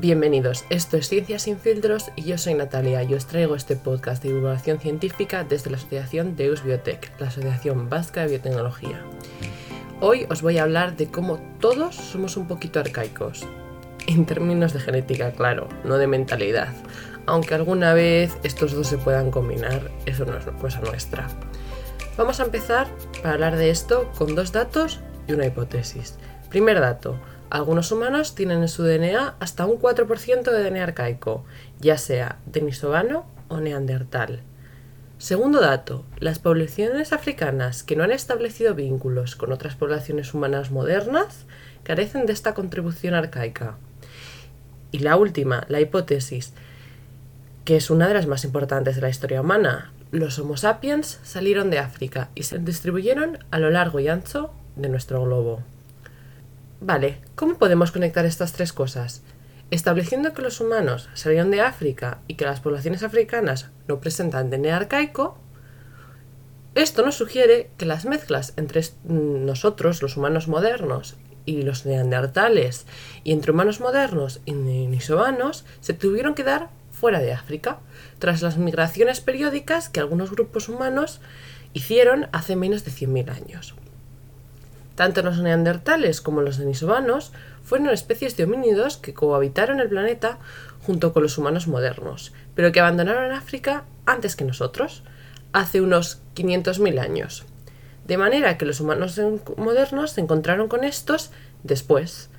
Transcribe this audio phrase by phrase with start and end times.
[0.00, 4.22] Bienvenidos, esto es Ciencias sin filtros y yo soy Natalia y os traigo este podcast
[4.22, 9.02] de divulgación científica desde la Asociación Deus Biotech, la Asociación Vasca de Biotecnología.
[10.00, 13.44] Hoy os voy a hablar de cómo todos somos un poquito arcaicos,
[14.06, 16.72] en términos de genética, claro, no de mentalidad,
[17.26, 21.26] aunque alguna vez estos dos se puedan combinar, eso no es cosa nuestra.
[22.16, 22.86] Vamos a empezar
[23.20, 26.14] para hablar de esto con dos datos y una hipótesis.
[26.50, 27.18] Primer dato,
[27.50, 31.44] algunos humanos tienen en su DNA hasta un 4% de DNA arcaico,
[31.80, 34.42] ya sea denisovano o neandertal.
[35.18, 41.46] Segundo dato, las poblaciones africanas que no han establecido vínculos con otras poblaciones humanas modernas
[41.82, 43.78] carecen de esta contribución arcaica.
[44.92, 46.52] Y la última, la hipótesis,
[47.64, 49.92] que es una de las más importantes de la historia humana.
[50.10, 54.88] Los Homo sapiens salieron de África y se distribuyeron a lo largo y ancho de
[54.88, 55.62] nuestro globo.
[56.88, 59.20] Vale, ¿cómo podemos conectar estas tres cosas?
[59.70, 64.74] Estableciendo que los humanos salieron de África y que las poblaciones africanas no presentan DNA
[64.74, 65.36] arcaico,
[66.74, 72.86] esto nos sugiere que las mezclas entre nosotros, los humanos modernos, y los neandertales,
[73.22, 77.80] y entre humanos modernos y denisovanos, se tuvieron que dar fuera de África,
[78.18, 81.20] tras las migraciones periódicas que algunos grupos humanos
[81.74, 83.74] hicieron hace menos de 100.000 años.
[84.98, 87.30] Tanto los neandertales como los denisovanos
[87.62, 90.40] fueron especies de homínidos que cohabitaron el planeta
[90.82, 95.04] junto con los humanos modernos, pero que abandonaron África antes que nosotros,
[95.52, 97.44] hace unos 500.000 años.
[98.08, 99.20] De manera que los humanos
[99.56, 101.30] modernos se encontraron con estos
[101.62, 102.30] después.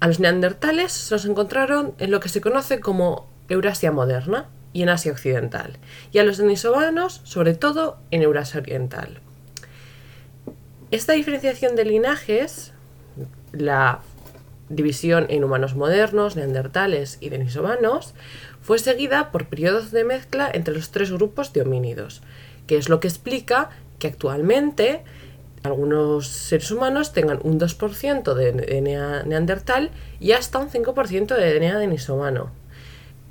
[0.00, 4.84] A los neandertales se los encontraron en lo que se conoce como Eurasia moderna y
[4.84, 5.76] en Asia occidental,
[6.12, 9.20] y a los denisovanos sobre todo en Eurasia oriental.
[10.90, 12.72] Esta diferenciación de linajes,
[13.52, 14.00] la
[14.68, 18.14] división en humanos modernos, neandertales y denisovanos,
[18.60, 22.22] fue seguida por periodos de mezcla entre los tres grupos de homínidos,
[22.66, 25.04] que es lo que explica que actualmente
[25.62, 31.78] algunos seres humanos tengan un 2% de DNA neandertal y hasta un 5% de DNA
[31.78, 32.50] denisovano.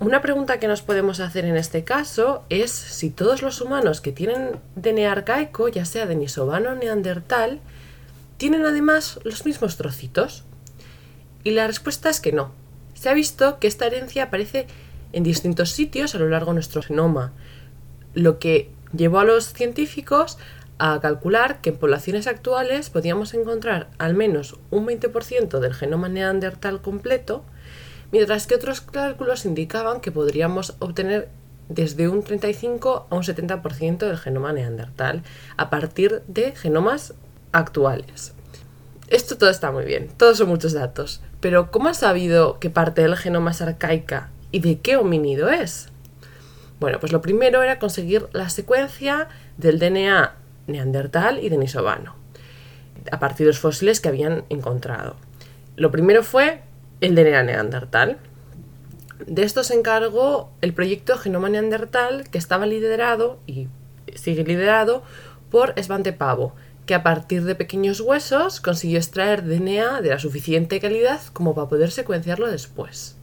[0.00, 4.12] Una pregunta que nos podemos hacer en este caso es si todos los humanos que
[4.12, 7.60] tienen DNA arcaico, ya sea denisovano o neandertal,
[8.36, 10.44] tienen además los mismos trocitos.
[11.44, 12.52] Y la respuesta es que no.
[12.94, 14.66] Se ha visto que esta herencia aparece
[15.12, 17.32] en distintos sitios a lo largo de nuestro genoma,
[18.14, 20.38] lo que llevó a los científicos
[20.78, 26.82] a calcular que en poblaciones actuales podíamos encontrar al menos un 20% del genoma neandertal
[26.82, 27.44] completo
[28.14, 31.28] mientras que otros cálculos indicaban que podríamos obtener
[31.68, 35.24] desde un 35 a un 70% del genoma neandertal
[35.56, 37.14] a partir de genomas
[37.50, 38.32] actuales.
[39.08, 43.02] Esto todo está muy bien, todos son muchos datos, pero ¿cómo has sabido qué parte
[43.02, 45.88] del genoma es arcaica y de qué homínido es?
[46.78, 49.26] Bueno, pues lo primero era conseguir la secuencia
[49.56, 50.36] del DNA
[50.68, 52.14] neandertal y denisovano,
[53.10, 55.16] a partir de los fósiles que habían encontrado.
[55.74, 56.62] Lo primero fue
[57.04, 58.16] el DNA neandertal.
[59.26, 63.68] De esto se encargó el proyecto Genoma Neandertal, que estaba liderado y
[64.14, 65.02] sigue liderado
[65.50, 66.54] por Svante Pavo,
[66.86, 71.68] que a partir de pequeños huesos consiguió extraer DNA de la suficiente calidad como para
[71.68, 73.16] poder secuenciarlo después.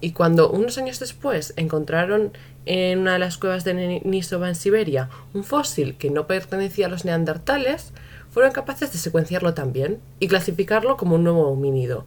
[0.00, 2.32] Y cuando unos años después encontraron
[2.64, 6.88] en una de las cuevas de Nisova en Siberia un fósil que no pertenecía a
[6.88, 7.92] los neandertales,
[8.36, 12.04] fueron capaces de secuenciarlo también y clasificarlo como un nuevo homínido,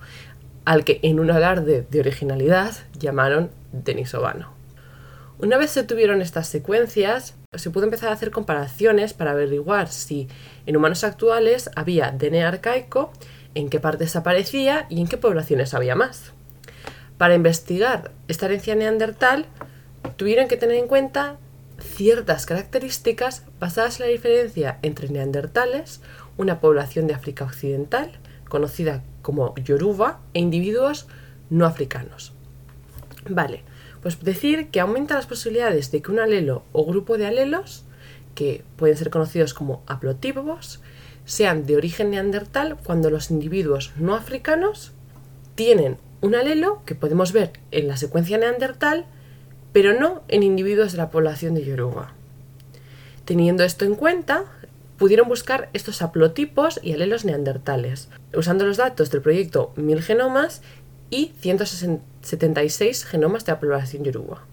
[0.69, 4.53] al que en un alarde de originalidad llamaron denisovano.
[5.39, 10.27] Una vez se tuvieron estas secuencias, se pudo empezar a hacer comparaciones para averiguar si
[10.67, 13.11] en humanos actuales había DNA arcaico,
[13.55, 16.33] en qué partes aparecía y en qué poblaciones había más.
[17.17, 19.47] Para investigar esta herencia neandertal,
[20.17, 21.37] tuvieron que tener en cuenta
[21.79, 26.01] ciertas características basadas en la diferencia entre neandertales,
[26.37, 28.19] una población de África Occidental,
[28.49, 31.07] conocida como yoruba, e individuos
[31.49, 32.33] no africanos.
[33.29, 33.63] Vale,
[34.01, 37.85] pues decir que aumenta las posibilidades de que un alelo o grupo de alelos,
[38.35, 40.81] que pueden ser conocidos como haplotipos,
[41.25, 44.93] sean de origen neandertal cuando los individuos no africanos
[45.55, 49.05] tienen un alelo que podemos ver en la secuencia neandertal,
[49.73, 52.13] pero no en individuos de la población de Yoruba.
[53.25, 54.45] Teniendo esto en cuenta,
[54.99, 60.61] pudieron buscar estos haplotipos y alelos neandertales, usando los datos del proyecto 1000 genomas
[61.09, 64.43] y 176 genomas de la población yoruba.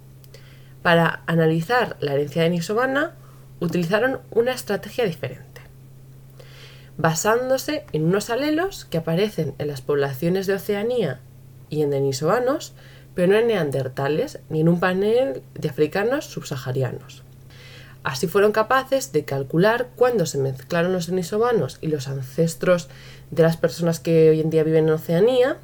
[0.82, 3.16] Para analizar la herencia de denisovana,
[3.58, 5.62] utilizaron una estrategia diferente,
[6.96, 11.20] basándose en unos alelos que aparecen en las poblaciones de Oceanía
[11.70, 12.72] y en denisovanos,
[13.16, 17.25] pero no en neandertales ni en un panel de africanos subsaharianos.
[18.06, 22.88] Así fueron capaces de calcular cuándo se mezclaron los denisovanos y los ancestros
[23.32, 25.58] de las personas que hoy en día viven en Oceanía,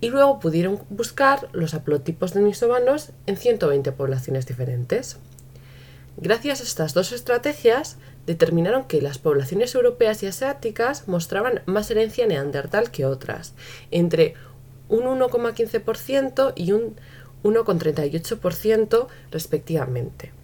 [0.00, 5.16] y luego pudieron buscar los haplotipos denisovanos en 120 poblaciones diferentes.
[6.18, 12.28] Gracias a estas dos estrategias, determinaron que las poblaciones europeas y asiáticas mostraban más herencia
[12.28, 13.54] neandertal que otras,
[13.90, 14.34] entre
[14.88, 16.94] un 1,15% y un
[17.42, 20.39] 1,38% respectivamente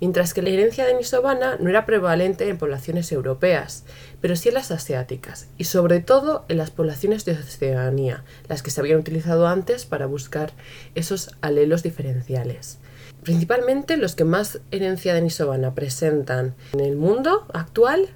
[0.00, 3.84] mientras que la herencia denisovana no era prevalente en poblaciones europeas,
[4.20, 8.70] pero sí en las asiáticas, y sobre todo en las poblaciones de Oceanía, las que
[8.70, 10.52] se habían utilizado antes para buscar
[10.94, 12.78] esos alelos diferenciales.
[13.22, 18.08] Principalmente los que más herencia denisovana presentan en el mundo actual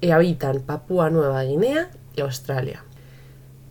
[0.00, 2.84] eh, habitan Papúa Nueva Guinea y Australia.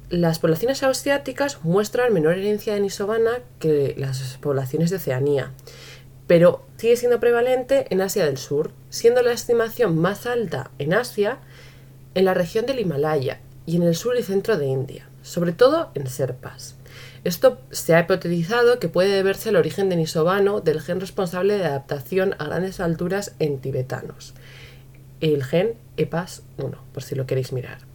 [0.09, 5.51] Las poblaciones asiáticas muestran menor herencia denisovana que las poblaciones de Oceanía,
[6.31, 11.39] pero sigue siendo prevalente en Asia del Sur, siendo la estimación más alta en Asia
[12.15, 15.91] en la región del Himalaya y en el sur y centro de India, sobre todo
[15.93, 16.77] en serpas.
[17.25, 22.33] Esto se ha hipotetizado que puede deberse al origen denisovano del gen responsable de adaptación
[22.39, 24.33] a grandes alturas en tibetanos,
[25.19, 27.90] el gen EPAS-1, por si lo queréis mirar.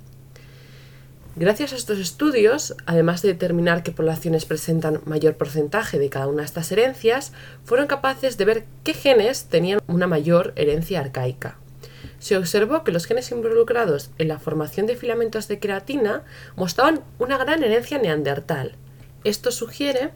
[1.39, 6.39] Gracias a estos estudios, además de determinar qué poblaciones presentan mayor porcentaje de cada una
[6.39, 11.59] de estas herencias, fueron capaces de ver qué genes tenían una mayor herencia arcaica.
[12.19, 16.25] Se observó que los genes involucrados en la formación de filamentos de queratina
[16.57, 18.73] mostraban una gran herencia neandertal.
[19.23, 20.13] Esto sugiere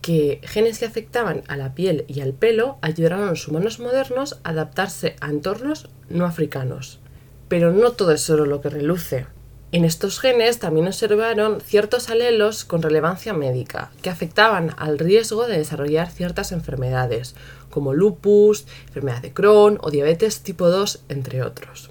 [0.00, 4.40] que genes que afectaban a la piel y al pelo ayudaron a los humanos modernos
[4.44, 7.00] a adaptarse a entornos no africanos.
[7.48, 9.26] Pero no todo es solo lo que reluce.
[9.70, 15.58] En estos genes también observaron ciertos alelos con relevancia médica que afectaban al riesgo de
[15.58, 17.34] desarrollar ciertas enfermedades,
[17.68, 21.90] como lupus, enfermedad de Crohn o diabetes tipo 2, entre otros.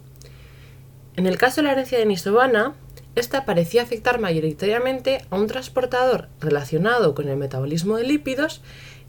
[1.18, 2.74] En el caso de la herencia de Nisobana,
[3.16, 8.62] esta parecía afectar mayoritariamente a un transportador relacionado con el metabolismo de lípidos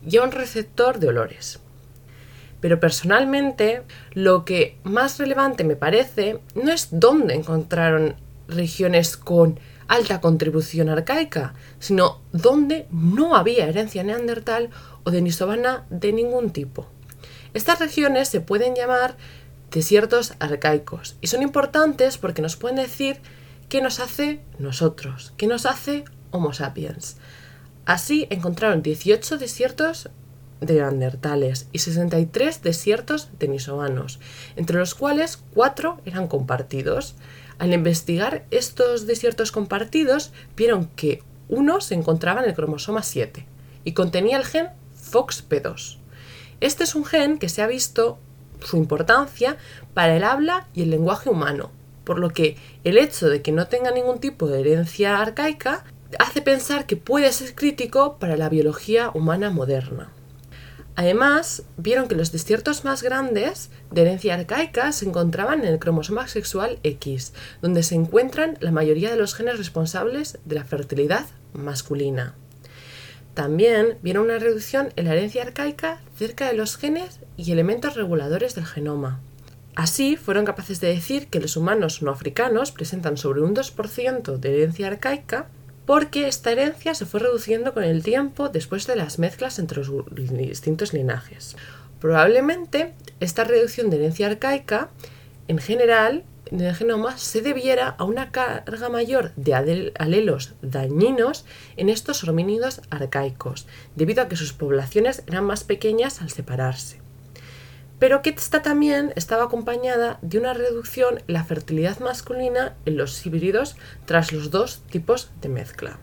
[0.06, 1.60] y a un receptor de olores.
[2.60, 3.82] Pero personalmente,
[4.12, 8.16] lo que más relevante me parece no es dónde encontraron
[8.48, 14.70] regiones con alta contribución arcaica, sino donde no había herencia neandertal
[15.04, 16.86] o denisovana de ningún tipo.
[17.54, 19.16] Estas regiones se pueden llamar
[19.70, 23.20] desiertos arcaicos y son importantes porque nos pueden decir
[23.68, 27.16] qué nos hace nosotros, qué nos hace Homo sapiens.
[27.86, 30.10] Así encontraron 18 desiertos
[30.60, 34.20] de neandertales y 63 desiertos denisovanos,
[34.56, 37.14] entre los cuales 4 eran compartidos.
[37.58, 43.46] Al investigar estos desiertos compartidos, vieron que uno se encontraba en el cromosoma 7
[43.84, 44.68] y contenía el gen
[45.10, 45.98] FOXP2.
[46.60, 48.18] Este es un gen que se ha visto
[48.64, 49.56] su importancia
[49.94, 51.70] para el habla y el lenguaje humano,
[52.04, 55.84] por lo que el hecho de que no tenga ningún tipo de herencia arcaica
[56.18, 60.10] hace pensar que puede ser crítico para la biología humana moderna.
[60.98, 66.26] Además, vieron que los desiertos más grandes de herencia arcaica se encontraban en el cromosoma
[66.26, 72.34] sexual X, donde se encuentran la mayoría de los genes responsables de la fertilidad masculina.
[73.34, 78.56] También vieron una reducción en la herencia arcaica cerca de los genes y elementos reguladores
[78.56, 79.20] del genoma.
[79.76, 84.52] Así, fueron capaces de decir que los humanos no africanos presentan sobre un 2% de
[84.52, 85.46] herencia arcaica
[85.88, 90.04] porque esta herencia se fue reduciendo con el tiempo después de las mezclas entre los
[90.14, 91.56] distintos linajes.
[91.98, 94.90] Probablemente esta reducción de herencia arcaica,
[95.48, 99.54] en general, en el genoma se debiera a una carga mayor de
[99.98, 101.46] alelos dañinos
[101.78, 103.66] en estos homínidos arcaicos,
[103.96, 106.97] debido a que sus poblaciones eran más pequeñas al separarse
[107.98, 113.24] pero que esta también estaba acompañada de una reducción en la fertilidad masculina en los
[113.26, 113.76] híbridos
[114.06, 115.98] tras los dos tipos de mezcla.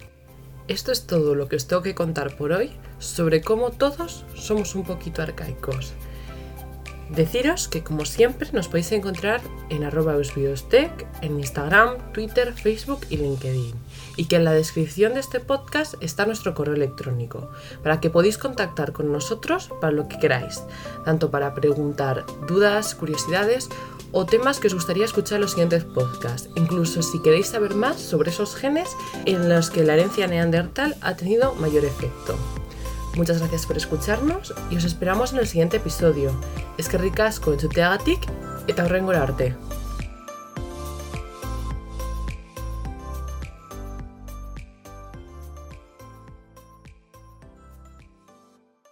[0.67, 4.73] Esto es todo lo que os tengo que contar por hoy sobre cómo todos somos
[4.75, 5.93] un poquito arcaicos.
[7.09, 13.73] Deciros que como siempre nos podéis encontrar en arroba en Instagram, Twitter, Facebook y LinkedIn.
[14.17, 17.50] Y que en la descripción de este podcast está nuestro correo electrónico,
[17.84, 20.63] para que podáis contactar con nosotros para lo que queráis,
[21.03, 23.69] tanto para preguntar dudas, curiosidades
[24.12, 28.00] o temas que os gustaría escuchar en los siguientes podcasts, incluso si queréis saber más
[28.00, 28.89] sobre esos genes
[29.25, 32.38] en los que la herencia neandertal ha tenido mayor efecto.
[33.15, 36.31] Muchas gracias por escucharnos y os esperamos en el siguiente episodio.
[36.77, 38.22] Es que ricasco en su teagatik
[38.67, 39.55] eta horrengo arte.